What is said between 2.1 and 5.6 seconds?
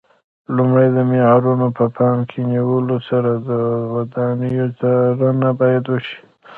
کې نیولو سره د ودانیو څارنه